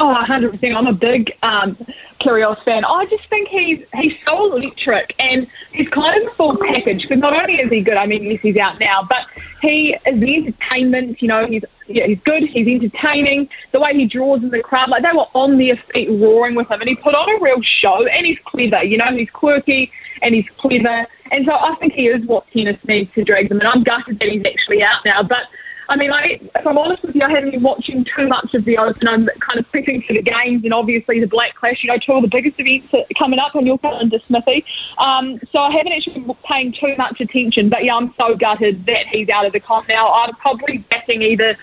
Oh, 0.00 0.24
100%. 0.26 0.76
I'm 0.76 0.86
a 0.86 0.92
big 0.92 1.32
um, 1.42 1.76
Kyrgios 2.20 2.62
fan. 2.64 2.84
I 2.84 3.06
just 3.06 3.28
think 3.30 3.48
he's 3.48 3.84
he's 3.94 4.14
so 4.26 4.52
electric 4.52 5.14
and 5.18 5.46
he's 5.72 5.88
kind 5.88 6.20
of 6.20 6.30
the 6.30 6.36
full 6.36 6.56
package 6.56 7.02
because 7.02 7.18
not 7.18 7.32
only 7.32 7.54
is 7.54 7.70
he 7.70 7.82
good, 7.82 7.96
I 7.96 8.06
mean, 8.06 8.24
yes, 8.24 8.40
he's 8.42 8.56
out 8.56 8.80
now, 8.80 9.06
but 9.08 9.26
he 9.60 9.96
is 10.06 10.20
the 10.20 10.36
entertainment. 10.36 11.22
You 11.22 11.28
know, 11.28 11.46
he's 11.46 11.62
yeah, 11.86 12.06
he's 12.06 12.18
good. 12.24 12.42
He's 12.42 12.66
entertaining. 12.66 13.48
The 13.72 13.80
way 13.80 13.94
he 13.94 14.08
draws 14.08 14.42
in 14.42 14.50
the 14.50 14.62
crowd, 14.62 14.88
like 14.88 15.02
they 15.02 15.14
were 15.14 15.28
on 15.34 15.58
their 15.58 15.76
feet 15.92 16.08
roaring 16.08 16.56
with 16.56 16.70
him, 16.70 16.80
and 16.80 16.88
he 16.88 16.96
put 16.96 17.14
on 17.14 17.30
a 17.36 17.42
real 17.42 17.60
show. 17.62 18.06
And 18.06 18.26
he's 18.26 18.38
clever. 18.44 18.82
You 18.82 18.98
know, 18.98 19.14
he's 19.16 19.30
quirky 19.30 19.92
and 20.22 20.34
he's 20.34 20.46
clever. 20.58 21.06
And 21.30 21.44
so 21.44 21.52
I 21.52 21.76
think 21.78 21.92
he 21.92 22.08
is 22.08 22.26
what 22.26 22.46
tennis 22.52 22.78
needs 22.86 23.12
to 23.14 23.24
drag 23.24 23.48
them. 23.48 23.60
And 23.60 23.68
I'm 23.68 23.82
gutted 23.82 24.18
that 24.18 24.28
he's 24.28 24.44
actually 24.44 24.82
out 24.82 25.04
now, 25.04 25.22
but 25.22 25.44
I 25.88 25.96
mean, 25.96 26.10
I, 26.10 26.40
if 26.54 26.66
I'm 26.66 26.78
honest 26.78 27.02
with 27.02 27.14
you, 27.14 27.22
I 27.22 27.30
haven't 27.30 27.50
been 27.50 27.62
watching 27.62 28.04
too 28.04 28.26
much 28.26 28.54
of 28.54 28.64
the 28.64 28.78
Open. 28.78 29.06
I'm 29.06 29.26
kind 29.40 29.58
of 29.58 29.70
prepping 29.70 30.06
for 30.06 30.12
the 30.14 30.22
games 30.22 30.64
and 30.64 30.72
obviously 30.72 31.20
the 31.20 31.26
Black 31.26 31.54
Clash, 31.54 31.82
you 31.82 31.88
know, 31.90 31.98
two 31.98 32.12
of 32.12 32.22
the 32.22 32.28
biggest 32.28 32.58
events 32.58 32.94
coming 33.18 33.38
up, 33.38 33.54
and 33.54 33.66
you're 33.66 33.78
coming 33.78 34.10
to 34.10 34.20
Smithy. 34.20 34.64
Um, 34.98 35.40
so 35.52 35.58
I 35.58 35.70
haven't 35.70 35.92
actually 35.92 36.20
been 36.20 36.34
paying 36.44 36.72
too 36.72 36.94
much 36.96 37.20
attention. 37.20 37.68
But 37.68 37.84
yeah, 37.84 37.96
I'm 37.96 38.14
so 38.16 38.36
gutted 38.36 38.86
that 38.86 39.06
he's 39.08 39.28
out 39.28 39.46
of 39.46 39.52
the 39.52 39.60
comp 39.60 39.88
now. 39.88 40.12
I'm 40.12 40.34
probably 40.36 40.78
backing 40.78 41.22
either 41.22 41.56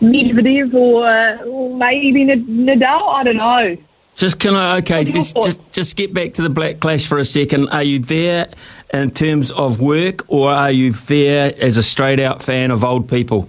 Medvedev 0.00 0.74
or, 0.74 1.46
or 1.46 1.76
maybe 1.76 2.24
Nadal. 2.24 3.14
I 3.14 3.24
don't 3.24 3.36
know. 3.36 3.76
Just 4.16 4.38
can 4.38 4.54
I 4.54 4.78
okay 4.78 5.04
just, 5.04 5.34
just 5.34 5.72
just 5.72 5.96
get 5.96 6.14
back 6.14 6.34
to 6.34 6.42
the 6.42 6.48
Black 6.48 6.78
Clash 6.78 7.08
for 7.08 7.18
a 7.18 7.24
second. 7.24 7.68
Are 7.70 7.82
you 7.82 7.98
there 7.98 8.48
in 8.92 9.10
terms 9.10 9.50
of 9.50 9.80
work, 9.80 10.24
or 10.28 10.52
are 10.52 10.70
you 10.70 10.92
there 10.92 11.52
as 11.60 11.76
a 11.78 11.82
straight 11.82 12.20
out 12.20 12.40
fan 12.40 12.70
of 12.70 12.84
old 12.84 13.08
people? 13.08 13.48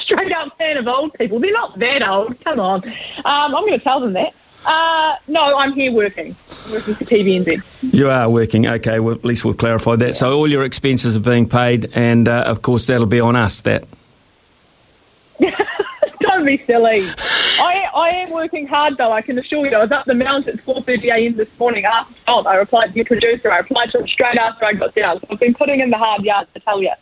Straight 0.00 0.32
up 0.32 0.56
fan 0.58 0.76
of 0.76 0.86
old 0.86 1.14
people. 1.14 1.40
They're 1.40 1.52
not 1.52 1.78
that 1.78 2.06
old. 2.06 2.42
Come 2.44 2.60
on. 2.60 2.84
Um, 2.84 2.94
I'm 3.24 3.50
going 3.52 3.78
to 3.78 3.78
tell 3.78 4.00
them 4.00 4.12
that. 4.14 4.34
Uh, 4.64 5.16
no, 5.26 5.56
I'm 5.56 5.72
here 5.72 5.92
working, 5.92 6.36
working 6.70 6.94
for 6.94 7.04
TVNZ. 7.04 7.62
You 7.80 8.10
are 8.10 8.30
working. 8.30 8.66
Okay, 8.66 9.00
well, 9.00 9.14
at 9.14 9.24
least 9.24 9.44
we'll 9.44 9.54
clarify 9.54 9.96
that. 9.96 10.14
So 10.14 10.36
all 10.36 10.48
your 10.48 10.64
expenses 10.64 11.16
are 11.16 11.20
being 11.20 11.48
paid, 11.48 11.90
and 11.94 12.28
uh, 12.28 12.44
of 12.46 12.62
course 12.62 12.86
that'll 12.86 13.06
be 13.06 13.20
on 13.20 13.34
us. 13.34 13.60
That. 13.62 13.84
Be 16.42 16.62
silly. 16.66 17.02
I, 17.60 17.88
I 17.94 18.08
am 18.10 18.30
working 18.30 18.66
hard 18.66 18.96
though. 18.98 19.12
I 19.12 19.20
can 19.20 19.38
assure 19.38 19.66
you. 19.66 19.76
I 19.76 19.80
was 19.80 19.92
up 19.92 20.06
the 20.06 20.14
mount 20.14 20.48
at 20.48 20.56
4:30 20.64 21.04
a.m. 21.04 21.36
this 21.36 21.48
morning. 21.58 21.84
After 21.84 22.14
I 22.26 22.56
replied 22.56 22.88
to 22.88 22.96
your 22.96 23.04
producer. 23.04 23.50
I 23.50 23.58
replied 23.58 23.90
to 23.92 24.00
him 24.00 24.08
straight 24.08 24.36
after 24.36 24.64
I 24.64 24.72
got 24.72 24.94
down. 24.94 25.20
So 25.20 25.26
I've 25.30 25.40
been 25.40 25.54
putting 25.54 25.80
in 25.80 25.90
the 25.90 25.98
hard 25.98 26.22
yards. 26.22 26.50
I 26.56 26.58
tell 26.58 26.82
you. 26.82 26.92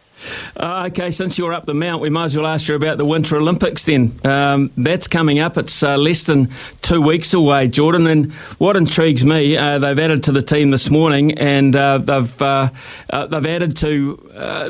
Uh, 0.57 0.89
okay, 0.91 1.11
since 1.11 1.39
you're 1.39 1.53
up 1.53 1.65
the 1.65 1.75
mount, 1.75 2.03
we 2.03 2.11
might 2.11 2.27
as 2.27 2.37
well 2.37 2.47
ask 2.47 2.69
you 2.69 2.75
about 2.75 2.99
the 2.99 3.05
Winter 3.05 3.37
Olympics 3.37 3.87
then. 3.87 4.19
Um, 4.25 4.71
that's 4.77 5.09
coming 5.09 5.39
up. 5.39 5.57
It's 5.57 5.83
uh, 5.83 5.97
less 5.97 6.27
than 6.27 6.51
two 6.83 7.01
weeks 7.01 7.33
away, 7.33 7.69
Jordan. 7.69 8.07
And 8.07 8.33
what 8.59 8.77
intrigues 8.77 9.25
me, 9.25 9.57
uh, 9.57 9.79
they've 9.79 9.99
added 9.99 10.25
to 10.25 10.33
the 10.33 10.43
team 10.43 10.71
this 10.71 10.91
morning, 10.91 11.39
and 11.39 11.75
uh, 11.75 11.99
they've 11.99 12.43
uh, 12.43 12.71
uh, 13.09 13.27
they've 13.27 13.47
added 13.47 13.77
to 13.79 14.17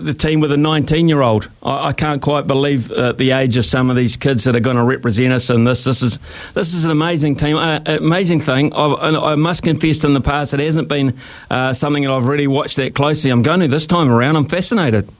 the 0.00 0.14
team 0.14 0.40
with 0.40 0.52
a 0.52 0.56
19 0.56 1.08
year 1.08 1.22
old. 1.22 1.50
I, 1.62 1.88
I, 1.88 1.92
can't 1.92 2.22
quite 2.22 2.46
believe 2.46 2.88
the 2.88 3.32
age 3.32 3.56
of 3.56 3.64
some 3.64 3.90
of 3.90 3.96
these 3.96 4.16
kids 4.16 4.44
that 4.44 4.54
are 4.54 4.59
going 4.60 4.76
to 4.76 4.84
represent 4.84 5.32
us 5.32 5.50
in 5.50 5.64
this. 5.64 5.84
This 5.84 6.02
is 6.02 6.18
this 6.54 6.74
is 6.74 6.84
an 6.84 6.90
amazing 6.90 7.36
team, 7.36 7.56
uh, 7.56 7.80
amazing 7.86 8.40
thing. 8.40 8.72
I, 8.72 9.32
I, 9.32 9.34
must 9.34 9.62
confess, 9.62 10.04
in 10.04 10.14
the 10.14 10.20
past, 10.20 10.54
it 10.54 10.60
hasn't 10.60 10.88
been 10.88 11.18
uh, 11.50 11.72
something 11.72 12.04
that 12.04 12.12
I've 12.12 12.26
really 12.26 12.46
watched 12.46 12.76
that 12.76 12.94
closely. 12.94 13.30
I'm 13.30 13.42
going 13.42 13.60
to 13.60 13.68
this 13.68 13.86
time 13.86 14.10
around. 14.10 14.36
I'm 14.36 14.48
fascinated. 14.48 15.10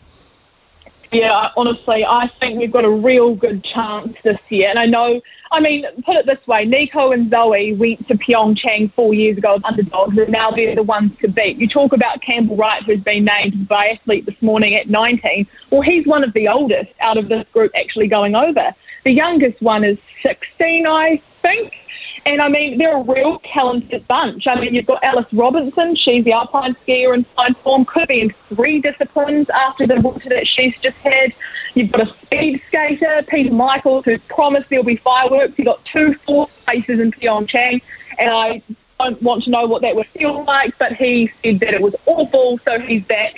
Yeah, 1.12 1.50
honestly, 1.56 2.04
I 2.04 2.30
think 2.38 2.60
we've 2.60 2.70
got 2.70 2.84
a 2.84 2.90
real 2.90 3.34
good 3.34 3.64
chance 3.64 4.16
this 4.22 4.38
year. 4.48 4.68
And 4.68 4.78
I 4.78 4.86
know, 4.86 5.20
I 5.52 5.58
mean, 5.58 5.84
put 6.04 6.16
it 6.16 6.26
this 6.26 6.46
way 6.46 6.64
Nico 6.64 7.10
and 7.10 7.30
Zoi 7.30 7.76
went 7.76 8.06
to 8.06 8.14
Pyeongchang 8.14 8.92
four 8.94 9.12
years 9.14 9.36
ago 9.36 9.56
as 9.56 9.62
underdogs, 9.64 10.16
and 10.16 10.30
now 10.30 10.50
they're 10.52 10.76
the 10.76 10.82
ones 10.82 11.10
to 11.22 11.28
beat. 11.28 11.56
You 11.56 11.68
talk 11.68 11.92
about 11.92 12.22
Campbell 12.22 12.56
Wright, 12.56 12.82
who's 12.84 13.00
been 13.00 13.24
named 13.24 13.68
biathlete 13.68 14.26
this 14.26 14.40
morning 14.40 14.76
at 14.76 14.88
19. 14.88 15.46
Well, 15.70 15.82
he's 15.82 16.06
one 16.06 16.22
of 16.22 16.32
the 16.34 16.46
oldest 16.46 16.92
out 17.00 17.16
of 17.16 17.28
this 17.28 17.44
group 17.52 17.72
actually 17.74 18.06
going 18.06 18.36
over. 18.36 18.72
The 19.04 19.12
youngest 19.12 19.60
one 19.60 19.82
is 19.82 19.98
16, 20.22 20.86
I 20.86 21.20
think. 21.42 21.72
And 22.26 22.40
I 22.40 22.48
mean, 22.48 22.78
they're 22.78 22.96
a 22.96 23.02
real 23.02 23.40
talented 23.52 24.06
bunch. 24.06 24.46
I 24.46 24.60
mean, 24.60 24.74
you've 24.74 24.86
got 24.86 25.02
Alice 25.02 25.26
Robinson, 25.32 25.96
she's 25.96 26.24
the 26.24 26.32
alpine 26.32 26.76
skier 26.86 27.14
in 27.14 27.24
fine 27.36 27.54
form, 27.62 27.84
could 27.84 28.08
be 28.08 28.20
in 28.20 28.34
three 28.48 28.80
disciplines 28.80 29.48
after 29.50 29.86
the 29.86 30.00
winter 30.00 30.28
that 30.28 30.46
she's 30.46 30.74
just 30.82 30.96
had. 30.98 31.32
You've 31.74 31.92
got 31.92 32.08
a 32.08 32.14
speed 32.22 32.60
skater, 32.68 33.22
Peter 33.28 33.52
Michaels, 33.52 34.04
who's 34.04 34.20
promised 34.28 34.68
there'll 34.68 34.84
be 34.84 34.96
fireworks. 34.96 35.39
You've 35.56 35.66
got 35.66 35.84
two 35.84 36.14
fourth 36.26 36.50
places 36.64 37.00
in 37.00 37.12
Pyeongchang, 37.12 37.82
and 38.18 38.30
I 38.30 38.62
don't 38.98 39.22
want 39.22 39.44
to 39.44 39.50
know 39.50 39.66
what 39.66 39.82
that 39.82 39.94
would 39.94 40.08
feel 40.08 40.44
like, 40.44 40.78
but 40.78 40.92
he 40.92 41.30
said 41.42 41.60
that 41.60 41.74
it 41.74 41.80
was 41.80 41.94
awful, 42.06 42.58
so 42.64 42.78
he's 42.80 43.04
back. 43.04 43.36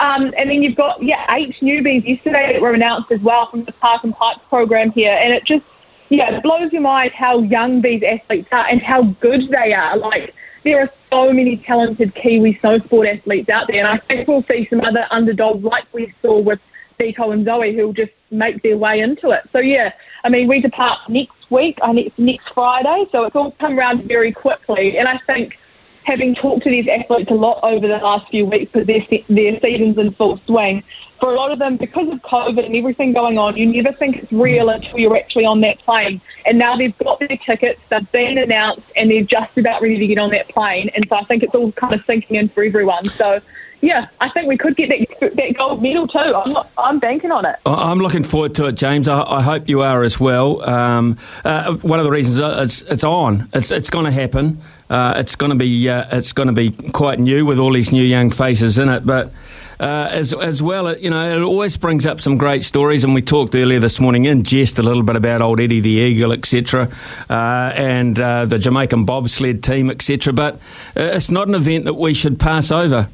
Um, 0.00 0.32
and 0.36 0.50
then 0.50 0.62
you've 0.62 0.76
got, 0.76 1.02
yeah, 1.02 1.24
eight 1.34 1.54
newbies 1.60 2.06
yesterday 2.06 2.54
that 2.54 2.62
were 2.62 2.72
announced 2.72 3.12
as 3.12 3.20
well 3.20 3.48
from 3.50 3.64
the 3.64 3.72
Park 3.72 4.04
and 4.04 4.14
Pipe 4.14 4.38
program 4.48 4.90
here, 4.90 5.16
and 5.20 5.32
it 5.32 5.44
just 5.44 5.64
yeah, 6.12 6.36
it 6.36 6.42
blows 6.42 6.70
your 6.72 6.82
mind 6.82 7.12
how 7.12 7.38
young 7.40 7.80
these 7.80 8.02
athletes 8.02 8.48
are 8.52 8.66
and 8.68 8.82
how 8.82 9.02
good 9.22 9.48
they 9.48 9.72
are. 9.72 9.96
Like, 9.96 10.34
there 10.62 10.78
are 10.82 10.90
so 11.10 11.32
many 11.32 11.56
talented 11.56 12.14
Kiwi 12.14 12.58
snow 12.60 12.80
sport 12.80 13.08
athletes 13.08 13.48
out 13.48 13.66
there, 13.68 13.78
and 13.78 13.88
I 13.88 13.98
think 14.06 14.28
we'll 14.28 14.44
see 14.50 14.66
some 14.68 14.82
other 14.82 15.06
underdogs 15.10 15.64
like 15.64 15.86
we 15.94 16.12
saw 16.20 16.38
with 16.38 16.60
Nico 17.00 17.30
and 17.30 17.46
Zoi 17.46 17.74
who'll 17.74 17.94
just 17.94 18.12
make 18.32 18.62
their 18.62 18.78
way 18.78 19.00
into 19.00 19.30
it. 19.30 19.48
So, 19.52 19.58
yeah, 19.58 19.92
I 20.24 20.28
mean, 20.28 20.48
we 20.48 20.60
depart 20.60 20.98
next 21.08 21.50
week, 21.50 21.78
I 21.82 21.92
think 21.92 22.12
next 22.18 22.52
Friday, 22.54 23.06
so 23.12 23.24
it's 23.24 23.36
all 23.36 23.52
come 23.52 23.78
around 23.78 24.08
very 24.08 24.32
quickly, 24.32 24.98
and 24.98 25.06
I 25.06 25.20
think 25.26 25.58
having 26.04 26.34
talked 26.34 26.64
to 26.64 26.70
these 26.70 26.88
athletes 26.88 27.30
a 27.30 27.34
lot 27.34 27.60
over 27.62 27.86
the 27.86 27.98
last 27.98 28.28
few 28.28 28.44
weeks 28.44 28.72
because 28.72 28.86
their, 28.86 29.00
their 29.28 29.60
season's 29.60 29.96
in 29.98 30.12
full 30.14 30.40
swing, 30.46 30.82
for 31.20 31.30
a 31.30 31.36
lot 31.36 31.52
of 31.52 31.58
them, 31.58 31.76
because 31.76 32.08
of 32.08 32.20
COVID 32.22 32.66
and 32.66 32.74
everything 32.74 33.12
going 33.12 33.38
on, 33.38 33.56
you 33.56 33.66
never 33.66 33.96
think 33.96 34.16
it's 34.16 34.32
real 34.32 34.68
until 34.70 34.98
you're 34.98 35.16
actually 35.16 35.44
on 35.44 35.60
that 35.60 35.78
plane. 35.78 36.20
And 36.44 36.58
now 36.58 36.76
they've 36.76 36.96
got 36.98 37.20
their 37.20 37.38
tickets, 37.46 37.80
they've 37.90 38.10
been 38.10 38.38
announced, 38.38 38.82
and 38.96 39.10
they're 39.10 39.22
just 39.22 39.56
about 39.56 39.82
ready 39.82 39.98
to 39.98 40.06
get 40.06 40.18
on 40.18 40.30
that 40.30 40.48
plane. 40.48 40.90
And 40.94 41.06
so 41.08 41.16
I 41.16 41.24
think 41.26 41.44
it's 41.44 41.54
all 41.54 41.70
kind 41.72 41.94
of 41.94 42.00
sinking 42.06 42.36
in 42.36 42.48
for 42.48 42.64
everyone. 42.64 43.04
So 43.04 43.40
yeah, 43.82 44.06
I 44.20 44.30
think 44.30 44.46
we 44.46 44.56
could 44.56 44.76
get 44.76 44.90
that, 45.20 45.34
that 45.34 45.56
gold 45.56 45.82
medal 45.82 46.06
too. 46.06 46.18
I'm, 46.18 46.50
not, 46.50 46.70
I'm 46.78 46.98
banking 47.00 47.32
on 47.32 47.44
it. 47.44 47.56
I'm 47.66 47.98
looking 47.98 48.22
forward 48.22 48.54
to 48.54 48.66
it, 48.66 48.76
James. 48.76 49.08
I, 49.08 49.20
I 49.22 49.42
hope 49.42 49.68
you 49.68 49.82
are 49.82 50.04
as 50.04 50.20
well. 50.20 50.62
Um, 50.62 51.18
uh, 51.44 51.74
one 51.78 51.98
of 51.98 52.04
the 52.04 52.12
reasons 52.12 52.38
uh, 52.38 52.60
it's, 52.62 52.82
it's 52.82 53.02
on. 53.02 53.48
It's 53.52 53.72
it's 53.72 53.90
going 53.90 54.04
to 54.04 54.12
happen. 54.12 54.60
Uh, 54.88 55.14
it's 55.16 55.34
going 55.34 55.50
to 55.50 55.56
be 55.56 55.88
uh, 55.88 56.16
it's 56.16 56.32
going 56.32 56.46
to 56.46 56.52
be 56.52 56.70
quite 56.92 57.18
new 57.18 57.44
with 57.44 57.58
all 57.58 57.72
these 57.72 57.90
new 57.90 58.04
young 58.04 58.30
faces 58.30 58.78
in 58.78 58.88
it, 58.88 59.04
but. 59.04 59.32
Uh, 59.80 60.06
as 60.12 60.32
as 60.34 60.62
well, 60.62 60.96
you 60.96 61.10
know, 61.10 61.36
it 61.36 61.42
always 61.42 61.76
brings 61.76 62.06
up 62.06 62.20
some 62.20 62.38
great 62.38 62.62
stories, 62.62 63.02
and 63.02 63.14
we 63.14 63.20
talked 63.20 63.52
earlier 63.52 63.80
this 63.80 63.98
morning 63.98 64.26
in 64.26 64.44
jest 64.44 64.78
a 64.78 64.82
little 64.82 65.02
bit 65.02 65.16
about 65.16 65.42
old 65.42 65.58
Eddie 65.58 65.80
the 65.80 65.88
Eagle, 65.88 66.30
etc., 66.30 66.88
uh, 67.28 67.32
and 67.74 68.16
the 68.16 68.58
Jamaican 68.60 69.06
bobsled 69.06 69.64
team, 69.64 69.90
etc. 69.90 70.32
But 70.32 70.60
it's 70.94 71.32
not 71.32 71.48
an 71.48 71.56
event 71.56 71.82
that 71.84 71.94
we 71.94 72.14
should 72.14 72.38
pass 72.38 72.70
over. 72.70 73.08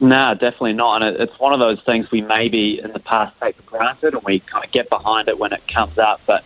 No, 0.00 0.34
definitely 0.34 0.74
not. 0.74 1.02
And 1.02 1.16
it's 1.16 1.38
one 1.38 1.52
of 1.52 1.58
those 1.58 1.80
things 1.82 2.10
we 2.10 2.22
maybe 2.22 2.80
in 2.80 2.92
the 2.92 3.00
past 3.00 3.34
take 3.40 3.56
for 3.56 3.62
granted 3.62 4.14
and 4.14 4.22
we 4.22 4.40
kind 4.40 4.64
of 4.64 4.70
get 4.70 4.88
behind 4.88 5.28
it 5.28 5.38
when 5.38 5.52
it 5.52 5.66
comes 5.66 5.98
up. 5.98 6.20
But 6.26 6.44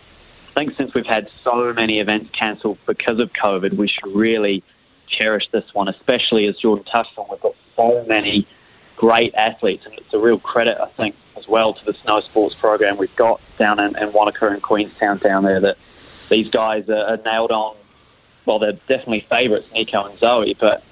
I 0.50 0.54
think 0.54 0.74
since 0.74 0.94
we've 0.94 1.06
had 1.06 1.28
so 1.44 1.72
many 1.72 2.00
events 2.00 2.30
cancelled 2.32 2.78
because 2.86 3.18
of 3.18 3.32
COVID, 3.32 3.76
we 3.76 3.88
should 3.88 4.06
really 4.14 4.62
cherish 5.06 5.48
this 5.52 5.74
one, 5.74 5.88
especially 5.88 6.46
as 6.46 6.56
Jordan 6.56 6.84
touched 6.84 7.16
on. 7.18 7.26
We've 7.30 7.40
got 7.40 7.54
so 7.76 8.04
many 8.08 8.46
great 8.96 9.34
athletes, 9.34 9.84
and 9.84 9.94
it's 9.94 10.14
a 10.14 10.18
real 10.18 10.38
credit, 10.38 10.78
I 10.80 10.88
think, 10.96 11.14
as 11.36 11.46
well 11.48 11.74
to 11.74 11.84
the 11.84 11.94
snow 11.94 12.20
sports 12.20 12.54
program 12.54 12.96
we've 12.96 13.14
got 13.16 13.40
down 13.58 13.80
in, 13.80 13.96
in 13.96 14.12
Wanaka 14.12 14.48
and 14.48 14.62
Queenstown 14.62 15.18
down 15.18 15.44
there 15.44 15.60
that 15.60 15.76
these 16.30 16.48
guys 16.48 16.88
are, 16.88 17.04
are 17.04 17.16
nailed 17.18 17.50
on. 17.50 17.76
Well, 18.46 18.58
they're 18.58 18.72
definitely 18.72 19.26
favourites, 19.28 19.66
Nico 19.72 20.04
and 20.04 20.18
Zoi, 20.18 20.56
but 20.58 20.82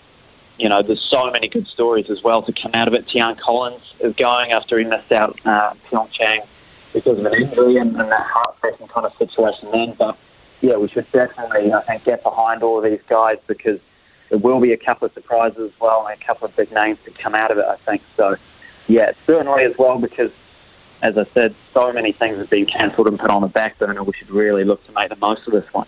you 0.61 0.69
know, 0.69 0.83
there's 0.83 1.03
so 1.11 1.31
many 1.31 1.49
good 1.49 1.67
stories 1.67 2.11
as 2.11 2.23
well 2.23 2.43
to 2.43 2.53
come 2.53 2.73
out 2.75 2.87
of 2.87 2.95
it. 2.95 3.07
Tiaan 3.07 3.39
Collins 3.41 3.95
is 4.01 4.15
going 4.17 4.53
after 4.53 4.79
he 4.79 4.85
missed 4.85 5.11
out 5.11 5.41
uh, 5.47 5.73
Pyeongchang 5.91 6.47
because 6.93 7.19
of 7.19 7.25
an 7.25 7.35
injury 7.35 7.77
and, 7.79 7.97
and 7.97 8.13
that 8.13 8.27
heart-pressing 8.27 8.89
kind 8.89 9.07
of 9.07 9.13
situation 9.17 9.71
then. 9.73 9.95
But 9.99 10.19
yeah, 10.61 10.77
we 10.77 10.89
should 10.89 11.11
definitely, 11.13 11.73
I 11.73 11.83
think, 11.85 12.05
get 12.05 12.23
behind 12.23 12.63
all 12.63 12.79
of 12.79 12.85
these 12.85 13.01
guys 13.09 13.39
because 13.47 13.81
there 14.29 14.39
will 14.39 14.61
be 14.61 14.73
a 14.73 14.77
couple 14.77 15.07
of 15.07 15.15
surprises 15.15 15.73
as 15.73 15.81
well 15.81 16.07
and 16.07 16.21
a 16.21 16.25
couple 16.25 16.47
of 16.47 16.55
big 16.55 16.71
names 16.73 16.99
to 17.07 17.11
come 17.11 17.35
out 17.35 17.51
of 17.51 17.57
it, 17.57 17.65
I 17.65 17.77
think. 17.87 18.03
So 18.17 18.37
yeah, 18.87 19.13
certainly 19.27 19.65
as 19.65 19.73
well 19.79 19.99
because 19.99 20.31
as 21.03 21.17
I 21.17 21.25
said, 21.33 21.55
so 21.73 21.91
many 21.93 22.13
things 22.13 22.37
have 22.37 22.51
been 22.51 22.67
cancelled 22.67 23.07
and 23.07 23.19
put 23.19 23.31
on 23.31 23.41
the 23.41 23.49
back 23.49 23.79
burner. 23.79 24.05
We 24.05 24.13
should 24.13 24.31
really 24.31 24.65
look 24.65 24.85
to 24.85 24.93
make 24.93 25.09
the 25.09 25.17
most 25.17 25.47
of 25.47 25.55
this 25.55 25.65
one. 25.73 25.87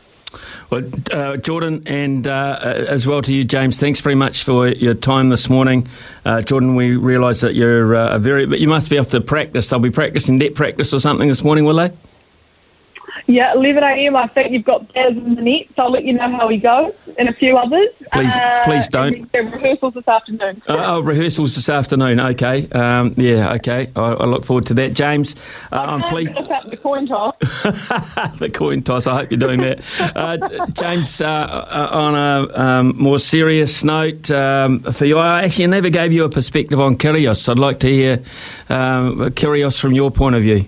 Well, 0.70 0.84
uh, 1.12 1.36
Jordan, 1.36 1.82
and 1.86 2.26
uh, 2.26 2.58
as 2.62 3.06
well 3.06 3.22
to 3.22 3.32
you, 3.32 3.44
James. 3.44 3.78
Thanks 3.78 4.00
very 4.00 4.14
much 4.14 4.42
for 4.44 4.68
your 4.68 4.94
time 4.94 5.28
this 5.28 5.48
morning, 5.50 5.86
uh, 6.24 6.42
Jordan. 6.42 6.74
We 6.74 6.96
realise 6.96 7.40
that 7.40 7.54
you're 7.54 7.94
uh, 7.94 8.16
a 8.16 8.18
very, 8.18 8.46
but 8.46 8.60
you 8.60 8.68
must 8.68 8.90
be 8.90 8.98
off 8.98 9.10
to 9.10 9.20
practice. 9.20 9.68
They'll 9.68 9.78
be 9.80 9.90
practicing 9.90 10.38
net 10.38 10.54
practice 10.54 10.92
or 10.94 11.00
something 11.00 11.28
this 11.28 11.42
morning, 11.42 11.64
will 11.64 11.76
they? 11.76 11.92
Yeah, 13.26 13.52
11 13.54 13.82
a.m. 13.82 14.16
I 14.16 14.26
think 14.28 14.52
you've 14.52 14.64
got 14.64 14.92
Baz 14.92 15.16
in 15.16 15.34
the 15.34 15.42
net, 15.42 15.66
so 15.76 15.84
I'll 15.84 15.90
let 15.90 16.04
you 16.04 16.12
know 16.14 16.30
how 16.30 16.48
he 16.48 16.58
goes 16.58 16.92
and 17.18 17.28
a 17.28 17.32
few 17.32 17.56
others. 17.56 17.88
Please, 18.12 18.34
uh, 18.34 18.62
please 18.64 18.88
don't. 18.88 19.32
rehearsals 19.32 19.94
this 19.94 20.08
afternoon. 20.08 20.62
uh, 20.68 20.82
oh, 20.86 21.00
rehearsals 21.00 21.54
this 21.54 21.68
afternoon. 21.68 22.18
Okay. 22.20 22.68
Um, 22.70 23.14
yeah. 23.16 23.54
Okay. 23.54 23.90
I, 23.94 24.00
I, 24.00 24.24
look 24.26 24.44
forward 24.44 24.66
to 24.66 24.74
that, 24.74 24.94
James. 24.94 25.36
Uh, 25.70 25.76
I'm 25.76 26.02
pleased. 26.02 26.34
the 26.34 26.78
coin 26.82 27.06
toss. 27.06 27.36
the 28.38 28.50
coin 28.52 28.82
toss. 28.82 29.06
I 29.06 29.20
hope 29.20 29.30
you're 29.30 29.38
doing 29.38 29.60
that, 29.60 29.80
uh, 30.16 30.66
James. 30.72 31.20
Uh, 31.20 31.26
uh, 31.28 31.88
on 31.92 32.14
a 32.14 32.60
um, 32.60 32.96
more 32.96 33.18
serious 33.18 33.84
note, 33.84 34.30
um, 34.30 34.80
for 34.80 35.04
you, 35.04 35.18
I 35.18 35.44
actually 35.44 35.68
never 35.68 35.90
gave 35.90 36.12
you 36.12 36.24
a 36.24 36.28
perspective 36.28 36.80
on 36.80 36.96
Kyrgios. 36.96 37.48
I'd 37.48 37.58
like 37.58 37.80
to 37.80 37.88
hear 37.88 38.22
um, 38.68 39.30
Kyrgios 39.30 39.80
from 39.80 39.92
your 39.92 40.10
point 40.10 40.36
of 40.36 40.42
view. 40.42 40.66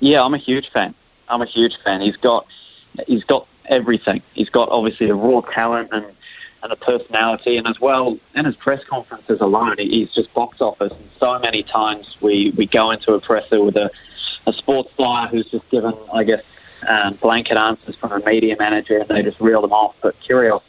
Yeah, 0.00 0.22
I'm 0.22 0.34
a 0.34 0.38
huge 0.38 0.70
fan. 0.72 0.94
I'm 1.28 1.42
a 1.42 1.46
huge 1.46 1.76
fan. 1.84 2.00
He's 2.00 2.16
got 2.16 2.46
he's 3.06 3.24
got 3.24 3.46
everything. 3.66 4.22
He's 4.34 4.50
got 4.50 4.68
obviously 4.68 5.06
the 5.06 5.14
raw 5.14 5.40
talent 5.40 5.90
and 5.92 6.06
and 6.62 6.72
the 6.72 6.76
personality, 6.76 7.58
and 7.58 7.66
as 7.66 7.78
well 7.80 8.18
in 8.34 8.44
his 8.44 8.56
press 8.56 8.82
conferences 8.84 9.40
alone, 9.40 9.76
he's 9.78 10.12
just 10.12 10.32
box 10.34 10.60
office. 10.60 10.92
And 10.92 11.10
so 11.20 11.38
many 11.38 11.62
times 11.62 12.16
we 12.20 12.52
we 12.56 12.66
go 12.66 12.90
into 12.90 13.12
a 13.12 13.20
presser 13.20 13.62
with 13.62 13.76
a 13.76 13.90
a 14.46 14.52
sports 14.52 14.90
flyer 14.96 15.28
who's 15.28 15.50
just 15.50 15.68
given, 15.70 15.94
I 16.12 16.24
guess, 16.24 16.42
um, 16.86 17.18
blanket 17.20 17.56
answers 17.56 17.96
from 17.96 18.12
a 18.12 18.24
media 18.24 18.56
manager, 18.58 18.98
and 18.98 19.08
they 19.08 19.22
just 19.22 19.40
reel 19.40 19.62
them 19.62 19.72
off. 19.72 19.94
But 20.02 20.14
Kyrgios 20.20 20.62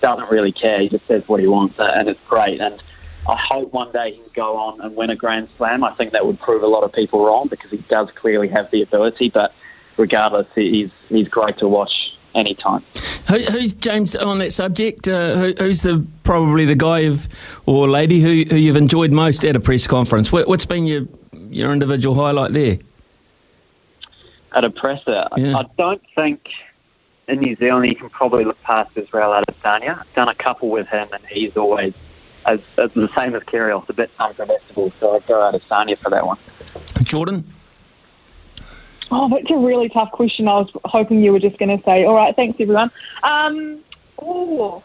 doesn't 0.00 0.30
really 0.30 0.52
care. 0.52 0.80
He 0.80 0.88
just 0.88 1.06
says 1.06 1.22
what 1.26 1.40
he 1.40 1.46
wants, 1.46 1.76
and 1.78 2.08
it's 2.08 2.20
great. 2.28 2.60
And 2.60 2.82
I 3.26 3.36
hope 3.36 3.72
one 3.72 3.90
day 3.92 4.12
he 4.12 4.18
can 4.18 4.30
go 4.34 4.56
on 4.56 4.80
and 4.82 4.94
win 4.94 5.10
a 5.10 5.16
Grand 5.16 5.48
Slam. 5.56 5.82
I 5.82 5.94
think 5.96 6.12
that 6.12 6.26
would 6.26 6.38
prove 6.40 6.62
a 6.62 6.66
lot 6.66 6.84
of 6.84 6.92
people 6.92 7.24
wrong 7.24 7.48
because 7.48 7.70
he 7.70 7.78
does 7.88 8.10
clearly 8.14 8.48
have 8.48 8.70
the 8.70 8.82
ability, 8.82 9.30
but 9.32 9.52
regardless, 9.96 10.46
he's 10.54 10.90
he's 11.08 11.28
great 11.28 11.58
to 11.58 11.68
watch 11.68 12.16
anytime. 12.34 12.84
Who, 13.28 13.38
who's 13.38 13.72
James 13.74 14.14
on 14.14 14.38
that 14.38 14.52
subject? 14.52 15.08
Uh, 15.08 15.36
who, 15.36 15.54
who's 15.58 15.82
the 15.82 16.06
probably 16.24 16.66
the 16.66 16.74
guy 16.74 17.00
of 17.00 17.28
or 17.66 17.88
lady 17.88 18.20
who, 18.20 18.44
who 18.48 18.56
you've 18.56 18.76
enjoyed 18.76 19.12
most 19.12 19.44
at 19.44 19.56
a 19.56 19.60
press 19.60 19.86
conference? 19.86 20.30
What, 20.30 20.48
has 20.48 20.66
been 20.66 20.86
your 20.86 21.06
your 21.32 21.72
individual 21.72 22.14
highlight 22.14 22.52
there? 22.52 22.78
At 24.52 24.64
a 24.64 24.70
presser, 24.70 25.26
yeah. 25.36 25.56
I 25.56 25.66
don't 25.76 26.02
think 26.14 26.52
in 27.26 27.40
New 27.40 27.56
Zealand 27.56 27.86
you 27.86 27.96
can 27.96 28.10
probably 28.10 28.44
look 28.44 28.60
past 28.62 28.90
Israel 28.96 29.30
Adesanya. 29.30 30.00
I've 30.00 30.14
done 30.14 30.28
a 30.28 30.34
couple 30.34 30.68
with 30.68 30.86
him, 30.88 31.08
and 31.12 31.24
he's 31.26 31.56
always 31.56 31.94
as, 32.46 32.60
as 32.78 32.92
the 32.92 33.08
same 33.16 33.34
as 33.34 33.42
Kyrgios, 33.42 33.88
a 33.88 33.92
bit 33.92 34.10
unpredictable. 34.18 34.92
So 35.00 35.16
I'd 35.16 35.26
go 35.26 35.34
Adesanya 35.34 35.98
for 35.98 36.10
that 36.10 36.26
one. 36.26 36.38
Jordan. 37.02 37.44
Oh, 39.16 39.28
that's 39.28 39.48
a 39.48 39.56
really 39.56 39.88
tough 39.88 40.10
question. 40.10 40.48
I 40.48 40.54
was 40.54 40.70
hoping 40.86 41.22
you 41.22 41.30
were 41.30 41.38
just 41.38 41.56
going 41.56 41.78
to 41.78 41.82
say, 41.84 42.04
all 42.04 42.16
right, 42.16 42.34
thanks, 42.34 42.60
everyone. 42.60 42.90
Um, 43.22 43.78
oh, 44.20 44.82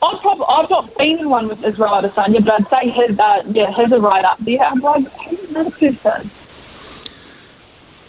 I've, 0.00 0.20
probably, 0.20 0.46
I've 0.48 0.70
not 0.70 0.96
been 0.96 1.18
in 1.18 1.28
one 1.28 1.48
with 1.48 1.58
Israel 1.64 1.90
Adesanya, 1.90 2.44
but 2.44 2.60
I'd 2.60 2.70
say 2.70 2.88
his, 2.88 3.18
uh, 3.18 3.42
yeah, 3.48 3.72
his 3.72 3.90
are 3.90 4.00
right 4.00 4.24
up 4.24 4.38
there. 4.44 4.60
I'm 4.60 4.78
like, 4.78 5.10
who's 5.22 5.50
another 5.50 5.72
person? 5.72 6.30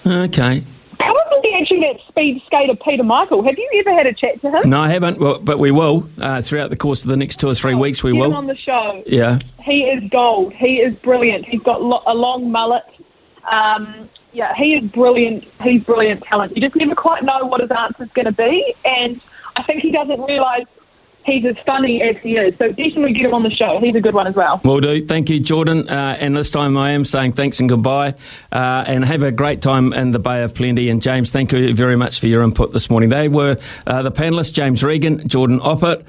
Okay. 0.06 0.64
Probably 1.00 1.54
actually 1.56 1.80
that 1.80 2.00
speed 2.08 2.44
skater 2.46 2.76
Peter 2.76 3.04
Michael. 3.04 3.44
Have 3.44 3.58
you 3.58 3.70
ever 3.80 3.94
had 3.98 4.06
a 4.06 4.14
chat 4.14 4.40
to 4.42 4.52
him? 4.52 4.70
No, 4.70 4.82
I 4.82 4.90
haven't. 4.90 5.20
Well, 5.20 5.40
but 5.40 5.58
we 5.58 5.72
will 5.72 6.08
uh, 6.20 6.42
throughout 6.42 6.70
the 6.70 6.78
course 6.78 7.02
of 7.04 7.10
the 7.10 7.18
next 7.18 7.40
two 7.40 7.48
or 7.48 7.56
three 7.56 7.74
oh, 7.74 7.78
weeks. 7.78 8.04
We 8.04 8.14
will 8.14 8.34
on 8.34 8.48
the 8.48 8.56
show. 8.56 9.04
Yeah, 9.06 9.40
he 9.60 9.84
is 9.84 10.10
gold. 10.10 10.54
He 10.54 10.78
is 10.80 10.96
brilliant. 10.98 11.46
He's 11.46 11.62
got 11.62 11.84
lo- 11.84 12.02
a 12.06 12.16
long 12.16 12.52
mullet. 12.52 12.84
Um, 13.48 14.10
yeah, 14.34 14.54
he 14.54 14.76
is 14.76 14.90
brilliant. 14.92 15.46
He's 15.62 15.84
brilliant 15.84 16.24
talent. 16.24 16.56
You 16.56 16.62
just 16.62 16.76
never 16.76 16.96
quite 16.96 17.24
know 17.24 17.46
what 17.46 17.62
his 17.62 17.72
answer 17.72 18.04
is 18.04 18.12
going 18.12 18.26
to 18.26 18.32
be, 18.32 18.76
and 18.86 19.22
I 19.56 19.64
think 19.64 19.82
he 19.82 19.92
doesn't 19.92 20.22
realise 20.22 20.68
he's 21.28 21.46
as 21.46 21.58
funny 21.66 22.02
as 22.02 22.16
he 22.18 22.38
is. 22.38 22.58
So 22.58 22.70
definitely 22.70 23.14
get 23.14 23.26
him 23.26 23.34
on 23.34 23.44
the 23.44 23.52
show. 23.52 23.80
He's 23.80 23.94
a 23.96 24.02
good 24.02 24.16
one 24.16 24.26
as 24.26 24.34
well. 24.34 24.62
Will 24.64 24.80
do. 24.80 25.06
Thank 25.06 25.30
you, 25.30 25.40
Jordan. 25.40 25.88
Uh, 25.88 26.18
and 26.20 26.36
this 26.36 26.50
time 26.50 26.78
I 26.78 26.92
am 26.92 27.06
saying 27.06 27.34
thanks 27.34 27.60
and 27.60 27.70
goodbye. 27.70 28.16
Uh, 28.52 28.86
and 28.88 29.06
have 29.06 29.24
a 29.24 29.32
great 29.32 29.62
time 29.62 29.94
in 29.94 30.12
the 30.12 30.20
Bay 30.20 30.42
of 30.44 30.56
Plenty. 30.56 30.90
And 30.90 31.02
James, 31.02 31.32
thank 31.32 31.52
you 31.52 31.76
very 31.76 31.98
much 31.98 32.20
for 32.20 32.28
your 32.28 32.42
input 32.42 32.72
this 32.72 32.90
morning. 32.90 33.10
They 33.10 33.28
were 33.28 33.58
uh, 33.86 34.02
the 34.02 34.12
panelists 34.12 34.54
James 34.54 34.84
Regan, 34.84 35.28
Jordan 35.28 35.60
Oppert. 35.60 36.08